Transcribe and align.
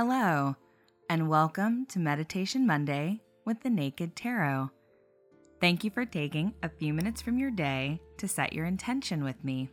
Hello, 0.00 0.54
and 1.10 1.28
welcome 1.28 1.84
to 1.86 1.98
Meditation 1.98 2.64
Monday 2.64 3.20
with 3.44 3.60
the 3.62 3.68
Naked 3.68 4.14
Tarot. 4.14 4.70
Thank 5.60 5.82
you 5.82 5.90
for 5.90 6.04
taking 6.04 6.54
a 6.62 6.68
few 6.68 6.94
minutes 6.94 7.20
from 7.20 7.36
your 7.36 7.50
day 7.50 8.00
to 8.18 8.28
set 8.28 8.52
your 8.52 8.64
intention 8.64 9.24
with 9.24 9.42
me. 9.42 9.68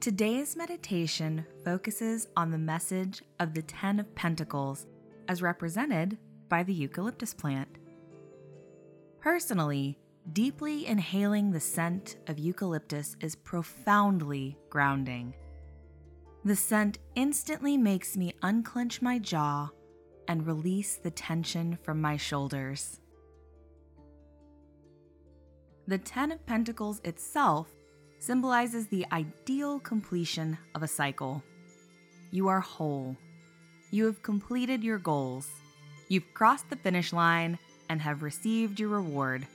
Today's 0.00 0.56
meditation 0.56 1.46
focuses 1.64 2.26
on 2.36 2.50
the 2.50 2.58
message 2.58 3.22
of 3.38 3.54
the 3.54 3.62
Ten 3.62 4.00
of 4.00 4.12
Pentacles 4.16 4.84
as 5.28 5.40
represented 5.40 6.18
by 6.48 6.64
the 6.64 6.74
eucalyptus 6.74 7.32
plant. 7.32 7.68
Personally, 9.20 9.96
deeply 10.32 10.84
inhaling 10.84 11.52
the 11.52 11.60
scent 11.60 12.16
of 12.26 12.40
eucalyptus 12.40 13.14
is 13.20 13.36
profoundly 13.36 14.58
grounding. 14.68 15.32
The 16.44 16.56
scent 16.56 16.98
instantly 17.14 17.76
makes 17.76 18.16
me 18.16 18.32
unclench 18.42 19.02
my 19.02 19.18
jaw 19.18 19.70
and 20.28 20.46
release 20.46 20.96
the 20.96 21.10
tension 21.10 21.78
from 21.82 22.00
my 22.00 22.16
shoulders. 22.16 23.00
The 25.88 25.98
Ten 25.98 26.32
of 26.32 26.44
Pentacles 26.46 27.00
itself 27.02 27.68
symbolizes 28.18 28.86
the 28.86 29.06
ideal 29.10 29.80
completion 29.80 30.58
of 30.74 30.82
a 30.82 30.88
cycle. 30.88 31.42
You 32.30 32.48
are 32.48 32.60
whole. 32.60 33.16
You 33.90 34.04
have 34.06 34.22
completed 34.22 34.84
your 34.84 34.98
goals. 34.98 35.48
You've 36.08 36.34
crossed 36.34 36.68
the 36.70 36.76
finish 36.76 37.12
line 37.12 37.58
and 37.88 38.00
have 38.00 38.22
received 38.22 38.78
your 38.78 38.90
reward. 38.90 39.46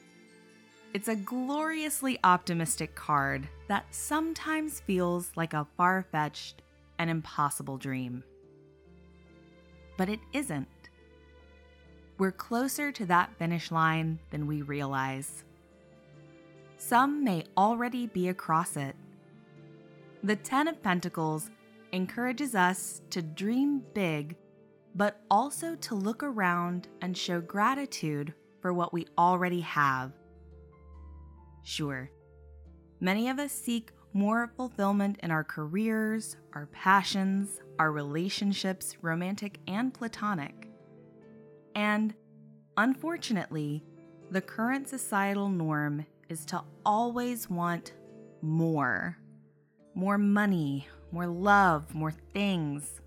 It's 0.93 1.07
a 1.07 1.15
gloriously 1.15 2.19
optimistic 2.23 2.93
card 2.95 3.47
that 3.67 3.85
sometimes 3.91 4.79
feels 4.81 5.31
like 5.35 5.53
a 5.53 5.67
far 5.77 6.05
fetched 6.11 6.61
an 6.99 7.09
impossible 7.09 7.77
dream. 7.77 8.23
But 9.97 10.09
it 10.09 10.19
isn't. 10.33 10.67
We're 12.17 12.31
closer 12.31 12.91
to 12.91 13.05
that 13.07 13.33
finish 13.37 13.71
line 13.71 14.19
than 14.29 14.47
we 14.47 14.61
realize. 14.61 15.43
Some 16.77 17.23
may 17.23 17.45
already 17.57 18.07
be 18.07 18.27
across 18.27 18.77
it. 18.77 18.95
The 20.23 20.35
Ten 20.35 20.67
of 20.67 20.81
Pentacles 20.81 21.49
encourages 21.91 22.55
us 22.55 23.01
to 23.11 23.21
dream 23.21 23.83
big, 23.93 24.35
but 24.95 25.21
also 25.29 25.75
to 25.75 25.95
look 25.95 26.23
around 26.23 26.87
and 27.01 27.17
show 27.17 27.39
gratitude 27.41 28.33
for 28.61 28.73
what 28.73 28.93
we 28.93 29.07
already 29.17 29.61
have. 29.61 30.11
Sure, 31.63 32.09
many 32.99 33.29
of 33.29 33.39
us 33.39 33.51
seek 33.51 33.91
more 34.13 34.51
fulfillment 34.55 35.19
in 35.23 35.31
our 35.31 35.43
careers, 35.43 36.37
our 36.53 36.67
passions, 36.67 37.61
our 37.79 37.91
relationships, 37.91 38.95
romantic 39.01 39.59
and 39.67 39.93
platonic. 39.93 40.69
And 41.75 42.13
unfortunately, 42.77 43.83
the 44.29 44.41
current 44.41 44.87
societal 44.87 45.49
norm 45.49 46.05
is 46.29 46.45
to 46.45 46.63
always 46.85 47.49
want 47.49 47.93
more. 48.41 49.17
More 49.95 50.17
money, 50.17 50.87
more 51.11 51.27
love, 51.27 51.93
more 51.93 52.11
things, 52.11 53.01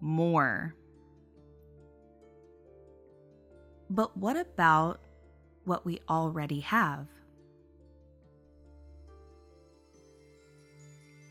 more. 0.00 0.74
But 3.88 4.16
what 4.16 4.36
about 4.36 5.00
what 5.64 5.84
we 5.84 6.00
already 6.08 6.60
have? 6.60 7.06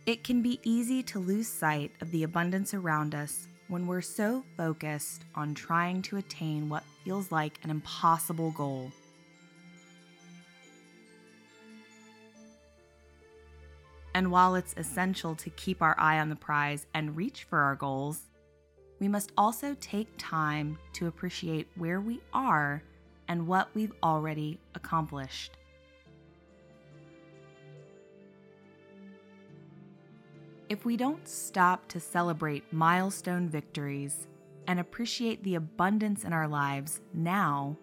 It 0.06 0.24
can 0.24 0.44
be 0.44 0.60
easy 0.62 1.02
to 1.02 1.18
lose 1.18 1.48
sight 1.48 1.92
of 2.00 2.12
the 2.12 2.22
abundance 2.22 2.76
around 2.76 3.16
us 3.16 3.48
when 3.70 3.88
we're 3.88 4.02
so 4.02 4.44
focused 4.56 5.26
on 5.34 5.56
trying 5.56 6.04
to 6.04 6.18
attain 6.18 6.70
what 6.70 6.84
feels 7.04 7.32
like 7.32 7.58
an 7.64 7.72
impossible 7.72 8.52
goal. 8.52 8.92
And 14.14 14.30
while 14.32 14.54
it's 14.54 14.76
essential 14.78 15.34
to 15.38 15.50
keep 15.50 15.82
our 15.82 15.96
eye 15.98 16.20
on 16.20 16.30
the 16.30 16.36
prize 16.36 16.86
and 16.94 17.18
reach 17.18 17.46
for 17.46 17.58
our 17.58 17.76
goals, 17.76 18.22
we 19.00 19.08
must 19.08 19.32
also 19.36 19.76
take 19.82 20.08
time 20.20 20.78
to 20.94 21.08
appreciate 21.08 21.68
where 21.78 22.00
we 22.00 22.22
are 22.32 22.84
and 23.28 23.48
what 23.48 23.70
we've 23.74 23.92
already 24.04 24.60
accomplished. 24.76 25.58
If 30.76 30.84
we 30.84 30.98
don't 30.98 31.26
stop 31.26 31.88
to 31.88 32.02
celebrate 32.02 32.74
milestone 32.74 33.48
victories 33.48 34.28
and 34.68 34.78
appreciate 34.78 35.42
the 35.42 35.56
abundance 35.56 36.26
in 36.26 36.34
our 36.34 36.50
lives 36.50 37.00
now, 37.14 37.78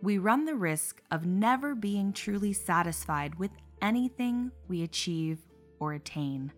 we 0.00 0.16
run 0.16 0.46
the 0.46 0.54
risk 0.54 1.02
of 1.10 1.26
never 1.26 1.74
being 1.74 2.14
truly 2.14 2.54
satisfied 2.54 3.34
with 3.34 3.50
anything 3.82 4.52
we 4.68 4.84
achieve 4.84 5.36
or 5.80 5.92
attain. 5.92 6.50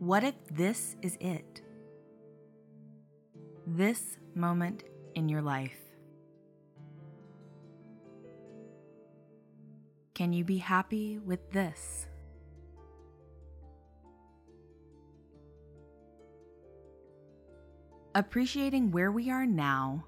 What 0.00 0.24
if 0.24 0.34
this 0.50 0.96
is 1.00 1.16
it? 1.20 1.62
This 3.68 4.16
moment 4.34 4.82
in 5.14 5.28
your 5.28 5.42
life. 5.42 5.89
Can 10.14 10.32
you 10.32 10.44
be 10.44 10.58
happy 10.58 11.18
with 11.18 11.50
this? 11.50 12.06
Appreciating 18.14 18.90
where 18.90 19.12
we 19.12 19.30
are 19.30 19.46
now, 19.46 20.04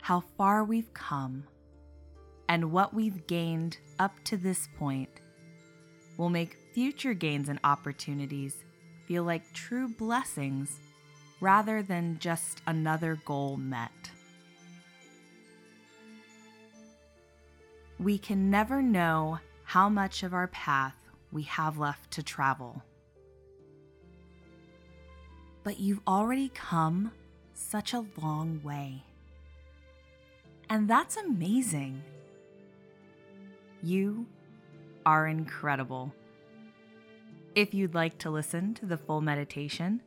how 0.00 0.20
far 0.38 0.64
we've 0.64 0.92
come, 0.94 1.44
and 2.48 2.72
what 2.72 2.94
we've 2.94 3.26
gained 3.26 3.76
up 3.98 4.12
to 4.24 4.36
this 4.36 4.68
point 4.78 5.10
will 6.16 6.30
make 6.30 6.56
future 6.74 7.14
gains 7.14 7.48
and 7.48 7.60
opportunities 7.62 8.64
feel 9.06 9.22
like 9.22 9.52
true 9.52 9.88
blessings 9.88 10.78
rather 11.40 11.82
than 11.82 12.18
just 12.20 12.62
another 12.66 13.18
goal 13.24 13.56
met. 13.56 14.10
We 18.00 18.16
can 18.16 18.50
never 18.50 18.80
know 18.80 19.40
how 19.64 19.90
much 19.90 20.22
of 20.22 20.32
our 20.32 20.46
path 20.46 20.96
we 21.30 21.42
have 21.42 21.78
left 21.78 22.10
to 22.12 22.22
travel. 22.22 22.82
But 25.64 25.78
you've 25.78 26.00
already 26.08 26.50
come 26.54 27.12
such 27.52 27.92
a 27.92 28.06
long 28.16 28.62
way. 28.64 29.04
And 30.70 30.88
that's 30.88 31.18
amazing. 31.18 32.02
You 33.82 34.24
are 35.04 35.26
incredible. 35.26 36.14
If 37.54 37.74
you'd 37.74 37.94
like 37.94 38.16
to 38.20 38.30
listen 38.30 38.72
to 38.74 38.86
the 38.86 38.96
full 38.96 39.20
meditation, 39.20 40.00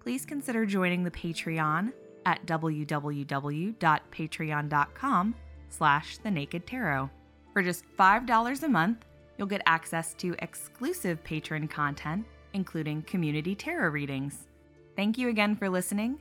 please 0.00 0.26
consider 0.26 0.66
joining 0.66 1.04
the 1.04 1.12
Patreon 1.12 1.92
at 2.24 2.44
www.patreon.com 2.44 5.34
slash 5.68 6.18
the 6.18 6.30
naked 6.32 6.66
tarot. 6.66 7.08
For 7.56 7.62
just 7.62 7.86
$5 7.98 8.62
a 8.64 8.68
month, 8.68 9.06
you'll 9.38 9.46
get 9.46 9.62
access 9.64 10.12
to 10.18 10.36
exclusive 10.40 11.24
patron 11.24 11.68
content, 11.68 12.26
including 12.52 13.00
community 13.04 13.54
tarot 13.54 13.88
readings. 13.88 14.48
Thank 14.94 15.16
you 15.16 15.30
again 15.30 15.56
for 15.56 15.70
listening. 15.70 16.20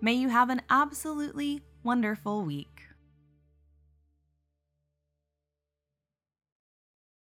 May 0.00 0.14
you 0.14 0.28
have 0.28 0.50
an 0.50 0.60
absolutely 0.70 1.62
wonderful 1.84 2.42
week. 2.44 2.82